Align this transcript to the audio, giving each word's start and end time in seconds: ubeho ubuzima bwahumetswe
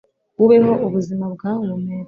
ubeho 0.43 0.71
ubuzima 0.85 1.23
bwahumetswe 1.33 1.93